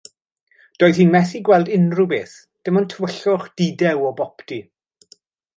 Doedd 0.83 1.01
hi'n 1.01 1.11
methu 1.15 1.41
gweld 1.49 1.69
unrhyw 1.75 2.07
beth, 2.13 2.33
dim 2.65 2.81
ond 2.81 2.89
tywyllwch 2.95 3.47
dudew 3.63 4.05
o 4.09 4.13
boptu. 4.23 4.63